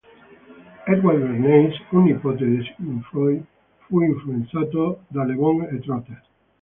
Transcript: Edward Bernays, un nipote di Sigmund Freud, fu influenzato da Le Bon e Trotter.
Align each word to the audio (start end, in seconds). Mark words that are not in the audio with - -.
Edward 0.87 1.19
Bernays, 1.21 1.75
un 1.91 2.05
nipote 2.05 2.43
di 2.43 2.63
Sigmund 2.63 3.03
Freud, 3.03 3.45
fu 3.85 4.01
influenzato 4.01 5.03
da 5.09 5.23
Le 5.25 5.35
Bon 5.35 5.61
e 5.71 5.77
Trotter. 5.79 6.23